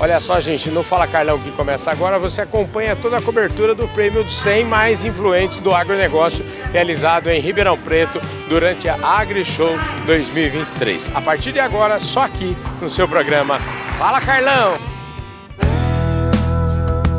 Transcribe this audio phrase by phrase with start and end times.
[0.00, 3.86] Olha só, gente, no Fala Carlão que começa agora, você acompanha toda a cobertura do
[3.88, 6.42] prêmio dos 100 mais influentes do agronegócio
[6.72, 8.18] realizado em Ribeirão Preto
[8.48, 11.10] durante a AgriShow 2023.
[11.14, 13.58] A partir de agora, só aqui no seu programa
[13.98, 14.78] Fala Carlão.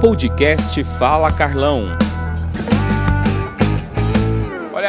[0.01, 2.10] Podcast Fala Carlão.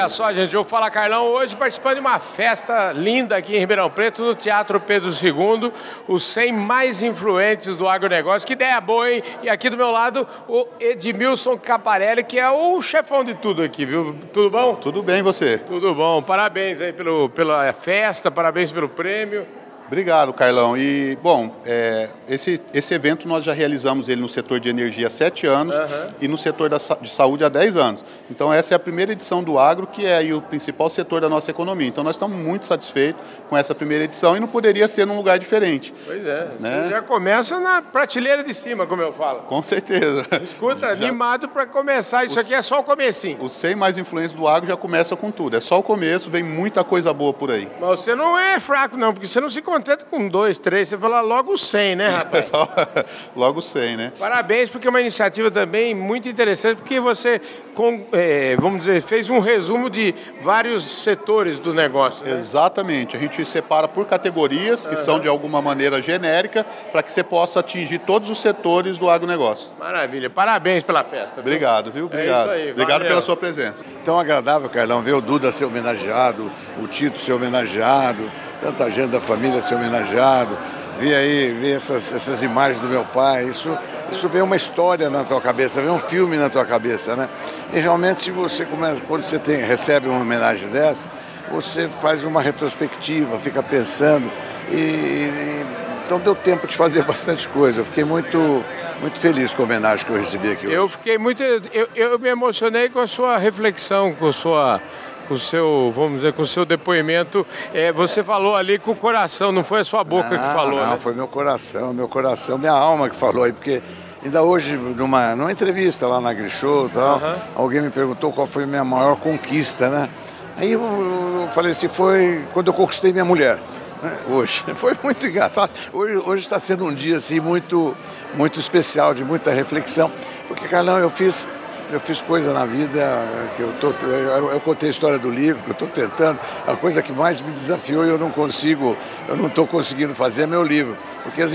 [0.03, 3.89] Olha só, gente, eu Fala Carlão hoje participando de uma festa linda aqui em Ribeirão
[3.89, 5.73] Preto, no Teatro Pedro II,
[6.09, 8.45] os 100 mais influentes do agronegócio.
[8.45, 9.23] Que ideia boa, hein?
[9.45, 13.87] E aqui do meu lado, o Edmilson Caparelli, que é o chefão de tudo aqui,
[13.87, 14.17] viu?
[14.33, 14.75] Tudo bom?
[14.75, 15.57] Tudo bem, você?
[15.57, 16.21] Tudo bom.
[16.21, 19.47] Parabéns aí pelo, pela festa, parabéns pelo prêmio.
[19.93, 20.75] Obrigado, Carlão.
[20.75, 25.11] E, bom, é, esse, esse evento nós já realizamos ele no setor de energia há
[25.11, 26.07] sete anos uhum.
[26.19, 28.03] e no setor da, de saúde há dez anos.
[28.31, 31.51] Então, essa é a primeira edição do agro, que é o principal setor da nossa
[31.51, 31.87] economia.
[31.87, 35.39] Então, nós estamos muito satisfeitos com essa primeira edição e não poderia ser num lugar
[35.39, 35.93] diferente.
[36.07, 36.85] Pois é, né?
[36.85, 39.41] você já começa na prateleira de cima, como eu falo.
[39.41, 40.27] Com certeza.
[40.43, 41.07] Escuta, já...
[41.07, 42.25] animado para começar.
[42.25, 43.37] Isso aqui é só o comecinho.
[43.43, 45.55] Os 100 mais influentes do agro já começa com tudo.
[45.55, 47.71] É só o começo, vem muita coisa boa por aí.
[47.79, 50.99] Mas você não é fraco, não, porque você não se contenta com dois, três, você
[50.99, 52.51] fala logo 100, né, rapaz?
[53.37, 54.13] logo 100, né?
[54.19, 57.41] Parabéns, porque é uma iniciativa também muito interessante, porque você,
[57.75, 62.25] com, é, vamos dizer, fez um resumo de vários setores do negócio.
[62.25, 62.33] Né?
[62.33, 63.17] Exatamente.
[63.17, 65.01] A gente separa por categorias, que uhum.
[65.01, 69.71] são de alguma maneira genérica, para que você possa atingir todos os setores do agronegócio.
[69.79, 70.31] Maravilha.
[70.31, 71.43] Parabéns pela festa.
[71.43, 71.53] Viu?
[71.53, 72.07] Obrigado, viu?
[72.07, 72.51] Obrigado.
[72.51, 72.71] É isso aí.
[72.73, 73.09] Obrigado Valeu.
[73.09, 73.85] pela sua presença.
[74.05, 78.31] Tão agradável, Carlão, ver o Duda ser homenageado, o Tito ser homenageado
[78.63, 80.57] tanta gente da família ser homenageado,
[81.01, 83.77] ver aí, ver essas, essas imagens do meu pai, isso,
[84.11, 87.29] isso vem uma história na tua cabeça, vem um filme na tua cabeça, né?
[87.73, 91.09] E realmente você começa, quando você tem, recebe uma homenagem dessa,
[91.51, 94.31] você faz uma retrospectiva, fica pensando
[94.71, 95.67] e, e
[96.05, 97.81] então deu tempo de fazer bastante coisa.
[97.81, 98.63] Eu fiquei muito,
[99.01, 100.77] muito feliz com a homenagem que eu recebi aqui hoje.
[100.77, 101.43] Eu fiquei muito.
[101.43, 104.81] Eu, eu me emocionei com a sua reflexão, com a sua
[105.23, 107.47] com o seu, vamos dizer, com o seu depoimento.
[107.73, 110.81] É, você falou ali com o coração, não foi a sua boca não, que falou,
[110.81, 110.99] não, né?
[110.99, 113.83] foi meu coração, meu coração, minha alma que falou aí, porque
[114.25, 117.35] ainda hoje, numa, numa entrevista lá na Grishow tal, uhum.
[117.57, 120.09] alguém me perguntou qual foi a minha maior conquista, né?
[120.57, 123.59] Aí eu, eu falei assim, foi quando eu conquistei minha mulher.
[124.03, 124.19] Né?
[124.29, 124.65] Hoje.
[124.77, 125.71] Foi muito engraçado.
[125.93, 127.97] Hoje está sendo um dia assim muito,
[128.35, 130.11] muito especial, de muita reflexão.
[130.49, 131.47] Porque, Carlão, eu fiz
[131.93, 133.27] eu fiz coisa na vida
[133.57, 136.39] que eu tô, eu, eu contei a história do livro que eu estou tentando.
[136.67, 138.97] A coisa que mais me desafiou e eu não consigo,
[139.29, 141.53] eu não estou conseguindo fazer é meu livro, porque as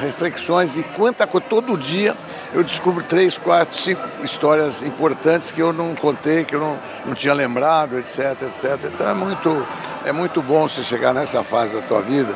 [0.00, 2.16] reflexões e quanta coisa todo dia
[2.52, 7.14] eu descubro três, quatro, cinco histórias importantes que eu não contei, que eu não, não
[7.14, 8.78] tinha lembrado, etc, etc.
[8.84, 9.66] Então é muito
[10.06, 12.32] é muito bom você chegar nessa fase da tua vida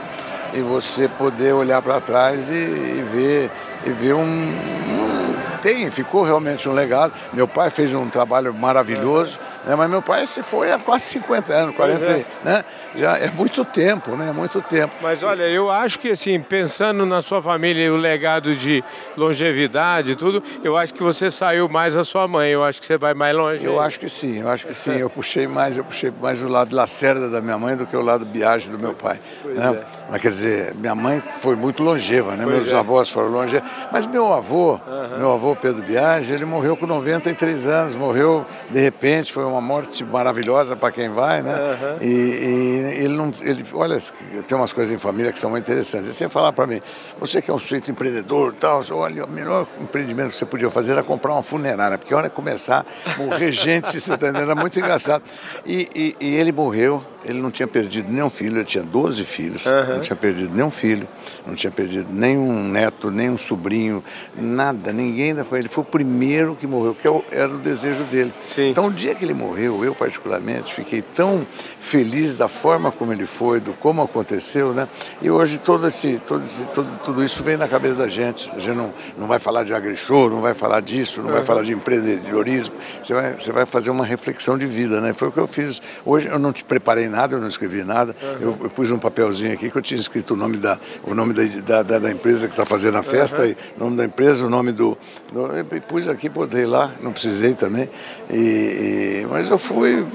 [0.55, 3.51] e você poder olhar para trás e, e, ver
[3.87, 5.28] e ver um, um
[5.59, 7.13] tem, ficou realmente um legado.
[7.33, 9.75] Meu pai fez um trabalho maravilhoso, né?
[9.75, 12.25] mas meu pai se foi há quase 50 anos, 40, é.
[12.45, 12.65] né?
[12.97, 14.33] Já é muito tempo, né?
[14.33, 14.95] Muito tempo.
[15.03, 18.83] Mas olha, eu acho que assim, pensando na sua família e o legado de
[19.17, 22.87] longevidade e tudo, eu acho que você saiu mais a sua mãe, eu acho que
[22.87, 23.65] você vai mais longe.
[23.65, 24.97] Eu acho que sim, eu acho que sim.
[24.97, 28.01] Eu puxei mais, eu puxei mais o lado Lacerda da minha mãe do que o
[28.01, 29.21] lado Biage do meu pai.
[29.45, 29.83] Né?
[29.95, 29.99] É.
[30.11, 32.45] Mas quer dizer, minha mãe foi muito longeva, né?
[32.45, 32.77] Pois Meus é.
[32.77, 33.69] avós foram longevos.
[33.93, 35.19] Mas meu avô, uhum.
[35.19, 40.05] meu avô Pedro Biagi, ele morreu com 93 anos, morreu de repente, foi uma morte
[40.05, 41.55] maravilhosa para quem vai, né?
[41.55, 41.97] Uhum.
[42.01, 43.99] E, e, ele não, ele, olha,
[44.47, 46.07] tem umas coisas em família que são muito interessantes.
[46.07, 46.81] Ele sempre falar para mim,
[47.19, 50.93] você que é um sujeito empreendedor, tal, olha, o melhor empreendimento que você podia fazer
[50.93, 54.43] era comprar uma funerária, porque hora começar a morrer gente, você está entendendo?
[54.43, 55.23] Era muito engraçado.
[55.67, 59.67] E, e, e ele morreu ele não tinha perdido nenhum filho, ele tinha 12 filhos,
[59.67, 59.95] uhum.
[59.95, 61.07] não tinha perdido nenhum filho,
[61.47, 64.03] não tinha perdido nenhum neto, nenhum sobrinho,
[64.37, 65.61] nada, ninguém ainda foi.
[65.61, 68.33] Ele foi o primeiro que morreu, que é era o desejo dele.
[68.43, 68.71] Sim.
[68.71, 71.47] Então, o dia que ele morreu, eu particularmente fiquei tão
[71.81, 74.89] feliz da forma como ele foi, do como aconteceu, né?
[75.23, 78.51] E hoje todo esse, todo esse, todo, tudo isso vem na cabeça da gente.
[78.51, 81.37] A gente não, não vai falar de agrishow, não vai falar disso, não uhum.
[81.37, 82.75] vai falar de empreendedorismo.
[83.03, 85.13] Você vai, você vai fazer uma reflexão de vida, né?
[85.13, 85.81] Foi o que eu fiz.
[86.05, 88.15] Hoje eu não te preparei nada, eu não escrevi nada.
[88.23, 88.37] Uhum.
[88.41, 91.35] Eu, eu, pus um papelzinho aqui que eu tinha escrito o nome da, o nome
[91.35, 93.55] da, da, da empresa que está fazendo a festa, uhum.
[93.77, 94.97] o nome da empresa, o nome do.
[95.35, 97.89] Eu pus aqui, botei lá, não precisei também.
[98.31, 100.07] E, e, mas eu fui.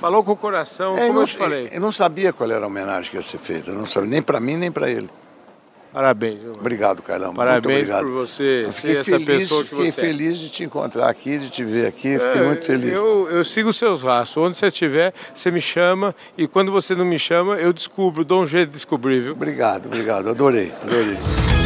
[0.00, 1.68] Falou com o coração, é, como eu, eu falei.
[1.72, 4.40] Eu não sabia qual era a homenagem que ia ser feita, não sabia, nem para
[4.40, 5.08] mim, nem para ele.
[5.94, 6.40] Parabéns.
[6.58, 7.32] Obrigado, Carlão.
[7.32, 8.06] Parabéns muito obrigado.
[8.06, 11.38] por você ser essa feliz, pessoa que fiquei você Fiquei feliz de te encontrar aqui,
[11.38, 12.18] de te ver aqui.
[12.18, 13.00] Fiquei é, muito feliz.
[13.00, 14.44] Eu, eu sigo os seus rastros.
[14.44, 16.12] Onde você estiver, você me chama.
[16.36, 19.32] E quando você não me chama, eu descubro, dou um jeito de descobrir, viu?
[19.34, 20.28] Obrigado, obrigado.
[20.28, 21.63] Adorei, adorei.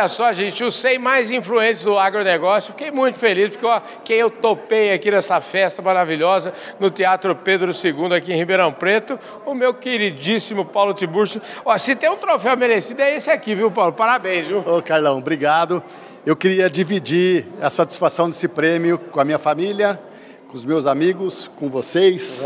[0.00, 2.72] Olha só, gente, os 100 mais influentes do agronegócio.
[2.72, 7.70] Fiquei muito feliz porque ó, quem eu topei aqui nessa festa maravilhosa no Teatro Pedro
[7.70, 11.42] II aqui em Ribeirão Preto, o meu queridíssimo Paulo Tiburcio.
[11.66, 13.92] Ó, se tem um troféu merecido é esse aqui, viu, Paulo?
[13.92, 14.60] Parabéns, viu?
[14.66, 15.82] Ô, Carlão, obrigado.
[16.24, 20.00] Eu queria dividir a satisfação desse prêmio com a minha família,
[20.48, 22.42] com os meus amigos, com vocês,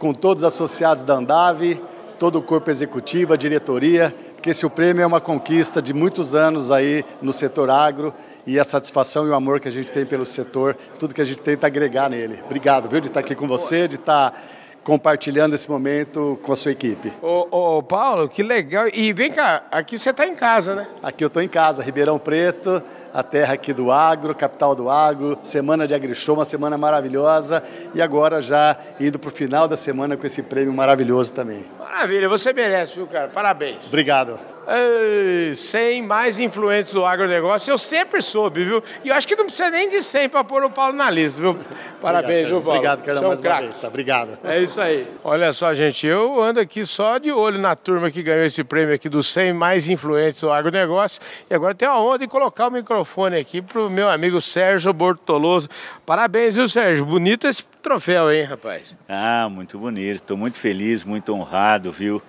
[0.00, 1.80] com todos os associados da Andave,
[2.18, 4.12] todo o corpo executivo, a diretoria,
[4.42, 8.12] porque esse prêmio é uma conquista de muitos anos aí no setor agro
[8.44, 11.24] e a satisfação e o amor que a gente tem pelo setor, tudo que a
[11.24, 12.42] gente tenta agregar nele.
[12.44, 14.36] Obrigado, viu, de estar aqui com você, de estar
[14.82, 17.12] compartilhando esse momento com a sua equipe.
[17.22, 18.88] Ô, ô Paulo, que legal.
[18.92, 20.88] E vem cá, aqui você está em casa, né?
[21.00, 22.82] Aqui eu estou em casa, Ribeirão Preto,
[23.14, 27.62] a terra aqui do agro, capital do agro, semana de AgriShow, uma semana maravilhosa
[27.94, 31.64] e agora já indo para o final da semana com esse prêmio maravilhoso também.
[31.92, 33.28] Maravilha, você merece, viu, cara?
[33.28, 33.86] Parabéns.
[33.86, 34.40] Obrigado.
[34.74, 38.82] Ei, 100 mais influentes do agronegócio, eu sempre soube, viu?
[39.04, 41.42] E eu acho que não precisa nem de 100 para pôr o Paulo na lista,
[41.42, 41.58] viu?
[42.00, 42.70] Parabéns, Obrigado, viu, Paulo?
[42.78, 43.62] Obrigado, Carlão, é mais uma craque.
[43.64, 43.76] vez.
[43.76, 43.88] Tá?
[43.88, 44.38] Obrigado.
[44.44, 45.06] É isso aí.
[45.22, 48.94] Olha só, gente, eu ando aqui só de olho na turma que ganhou esse prêmio
[48.94, 51.20] aqui dos 100 mais influentes do agronegócio.
[51.50, 55.68] E agora tem a honra de colocar o microfone aqui pro meu amigo Sérgio Bortoloso.
[56.06, 57.04] Parabéns, viu, Sérgio?
[57.04, 58.96] Bonito esse troféu, hein, rapaz?
[59.08, 60.16] Ah, muito bonito.
[60.16, 62.22] Estou muito feliz, muito honrado, viu?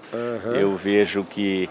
[0.54, 1.69] Eu vejo que,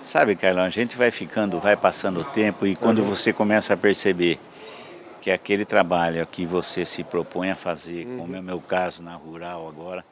[0.00, 3.76] sabe, Carlão, a gente vai ficando, vai passando o tempo e quando você começa a
[3.76, 4.38] perceber
[5.20, 9.14] que aquele trabalho que você se propõe a fazer, como é o meu caso na
[9.14, 10.04] rural agora,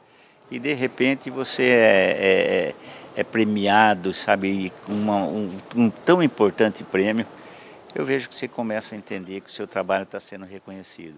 [0.51, 2.75] e de repente você é, é-
[3.15, 7.25] é premiado, sabe, com uma- um, um tão importante prêmio,
[7.95, 11.15] eu vejo que você começa a entender que o seu trabalho está sendo reconhecido.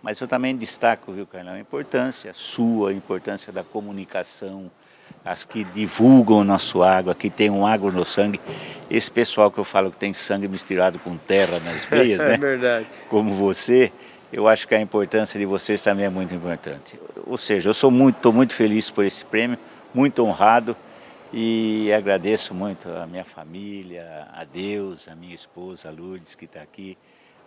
[0.00, 4.70] Mas eu também destaco, viu, Carlão, a importância sua, a importância da comunicação,
[5.26, 8.40] as que divulgam o nosso água, que tem um agro no sangue.
[8.88, 12.38] Esse pessoal que eu falo que tem sangue misturado com terra nas veias, né?
[12.38, 12.86] verdade.
[13.10, 13.92] Como você,
[14.32, 16.96] eu acho que a importância de vocês também é muito importante.
[17.26, 19.58] Ou seja, eu sou muito, estou muito feliz por esse prêmio,
[19.92, 20.76] muito honrado
[21.32, 26.62] e agradeço muito a minha família, a Deus, a minha esposa, a Lourdes, que está
[26.62, 26.96] aqui,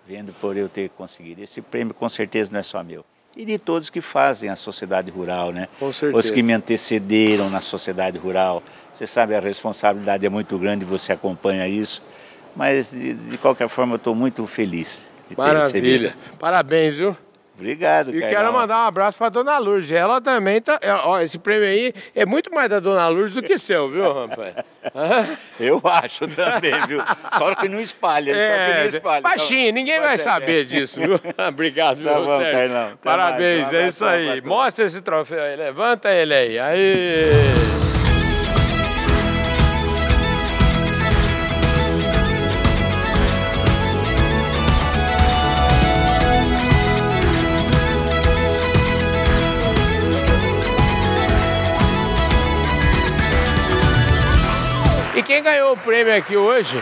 [0.05, 1.41] vendo por eu ter conseguido.
[1.41, 3.05] Esse prêmio com certeza não é só meu.
[3.37, 5.67] E de todos que fazem a sociedade rural, né?
[5.79, 6.19] Com certeza.
[6.19, 8.61] Os que me antecederam na sociedade rural.
[8.93, 12.01] Você sabe, a responsabilidade é muito grande, você acompanha isso.
[12.55, 16.09] Mas, de, de qualquer forma, eu estou muito feliz de ter Maravilha.
[16.09, 16.13] recebido.
[16.37, 17.15] Parabéns, viu?
[17.59, 19.91] Obrigado, E quero mandar um abraço para dona Lourdes.
[19.91, 20.79] Ela também tá.
[20.81, 24.13] é, Ó, esse prêmio aí é muito mais da dona Lourdes do que seu, viu,
[24.13, 24.53] rapaz?
[25.59, 27.03] Eu acho também, viu?
[27.37, 28.39] Só que não espalha, só
[28.73, 29.19] que não espalha.
[29.19, 30.23] É, baixinho, ninguém Pode vai ser.
[30.23, 31.19] saber disso, viu?
[31.47, 32.53] Obrigado, viu, Tá bom, Sérgio?
[32.53, 32.97] Carlão.
[33.03, 33.73] Parabéns, mais.
[33.73, 34.41] É isso pra aí.
[34.41, 36.59] Mostra esse troféu aí, levanta ele aí.
[36.59, 37.88] Aí.
[55.99, 56.81] Prêmio aqui hoje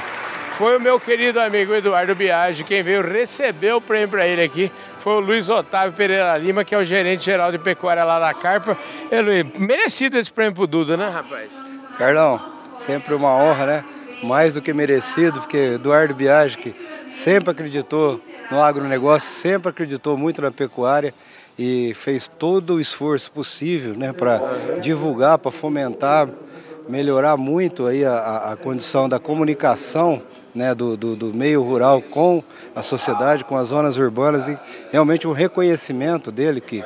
[0.60, 2.64] foi o meu querido amigo Eduardo Biagi.
[2.64, 6.76] Quem veio receber o prêmio para ele aqui foi o Luiz Otávio Pereira Lima, que
[6.76, 8.78] é o gerente geral de pecuária lá da Carpa.
[9.12, 11.50] E, Luiz, merecido esse prêmio pro Duda, né, rapaz?
[11.98, 12.40] Carlão,
[12.78, 13.86] sempre uma honra, né?
[14.22, 16.76] Mais do que merecido, porque Eduardo Biagi, que
[17.08, 18.22] sempre acreditou
[18.52, 21.12] no agronegócio, sempre acreditou muito na pecuária
[21.58, 24.40] e fez todo o esforço possível né, para
[24.80, 26.30] divulgar, para fomentar,
[26.88, 30.22] melhorar muito aí a, a- condição da comunicação
[30.56, 32.44] né, do, do, do meio rural com
[32.76, 34.58] a sociedade, com as zonas urbanas e
[34.92, 36.84] realmente um reconhecimento dele que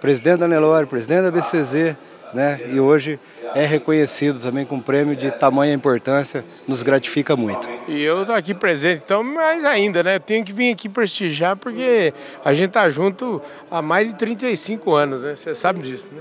[0.00, 1.96] presidente da Nelore, presidente da BCZ,
[2.34, 3.18] né, e hoje
[3.54, 7.66] é reconhecido também com um prêmio de tamanha importância, nos gratifica muito.
[7.88, 10.16] E eu tô aqui presente, então, mais ainda, né?
[10.16, 12.12] Eu tenho que vir aqui prestigiar porque
[12.44, 13.40] a gente tá junto
[13.70, 15.34] há mais de 35 anos, né?
[15.34, 16.20] Você sabe disso, né?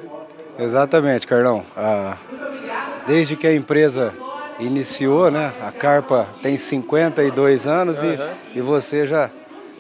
[0.58, 1.66] Exatamente, Carlão.
[1.76, 2.16] Ah,
[3.08, 4.14] desde que a empresa
[4.60, 8.20] iniciou, né, a Carpa tem 52 anos e,
[8.54, 9.30] e você já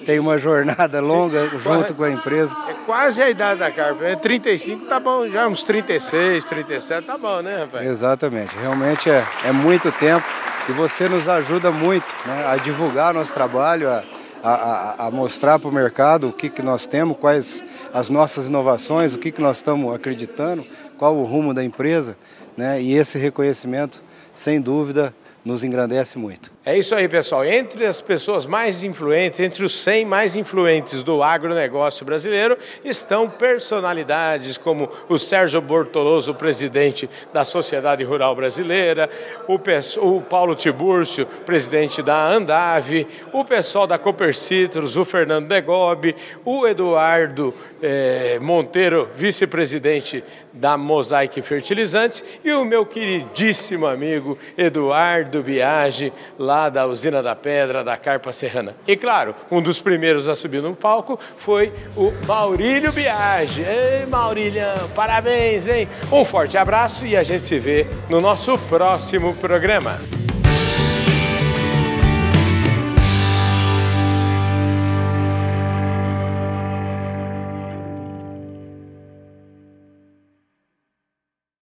[0.05, 2.55] tem uma jornada longa junto com a empresa.
[2.69, 4.05] É quase a idade da Carpa.
[4.05, 7.85] É 35, tá bom, já uns 36, 37, tá bom, né, rapaz?
[7.85, 10.25] Exatamente, realmente é, é muito tempo
[10.69, 14.03] e você nos ajuda muito né, a divulgar nosso trabalho, a,
[14.43, 17.63] a, a- mostrar para o mercado o que, que nós temos, quais
[17.93, 20.65] as nossas inovações, o que, que nós estamos acreditando,
[20.97, 22.17] qual o rumo da empresa.
[22.55, 24.01] Né, e esse reconhecimento,
[24.33, 25.13] sem dúvida,
[25.45, 26.51] nos engrandece muito.
[26.67, 27.45] É isso aí, pessoal.
[27.45, 34.57] Entre as pessoas mais influentes, entre os 100 mais influentes do agronegócio brasileiro, estão personalidades
[34.57, 39.09] como o Sérgio Bortoloso, presidente da Sociedade Rural Brasileira,
[39.47, 46.67] o, Paulo Tibúrcio, presidente da Andave, o pessoal da Cooper Citrus, o Fernando Degobi, o
[46.67, 50.21] Eduardo eh, Monteiro, vice-presidente
[50.51, 57.83] da Mosaic Fertilizantes, e o meu queridíssimo amigo Eduardo Biagi, lá da Usina da Pedra,
[57.83, 58.75] da Carpa Serrana.
[58.87, 63.61] E claro, um dos primeiros a subir no palco foi o Maurílio Biagi.
[63.61, 64.63] Ei, Maurílio,
[64.95, 65.87] parabéns, hein?
[66.11, 70.16] Um forte abraço e a gente se vê no nosso próximo programa.